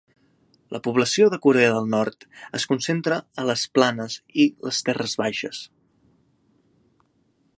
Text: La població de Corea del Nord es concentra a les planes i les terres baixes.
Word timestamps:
La 0.75 0.79
població 0.85 1.27
de 1.33 1.37
Corea 1.43 1.73
del 1.75 1.89
Nord 1.91 2.25
es 2.61 2.65
concentra 2.71 3.19
a 3.43 3.45
les 3.51 3.67
planes 3.77 4.17
i 4.43 4.47
les 4.69 4.81
terres 4.89 5.17
baixes. 5.25 5.63